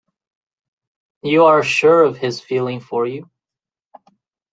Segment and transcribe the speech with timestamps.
[1.21, 3.29] You are sure of his feeling for you?